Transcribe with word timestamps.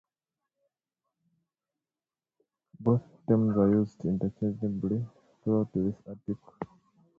Both 2.79 3.03
terms 3.27 3.55
are 3.55 3.69
used 3.69 4.03
interchangeably 4.03 5.05
throughout 5.43 5.71
this 5.73 5.93
article. 6.07 6.53